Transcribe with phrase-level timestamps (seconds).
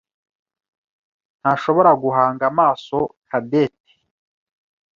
[1.39, 2.97] ntashobora guhanga amaso
[3.29, 3.93] Cadette.